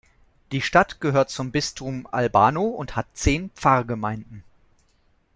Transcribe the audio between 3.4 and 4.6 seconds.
Pfarrgemeinden.